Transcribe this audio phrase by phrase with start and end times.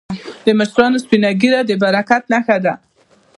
[0.45, 2.73] د مشرانو سپینه ږیره د برکت نښه ده.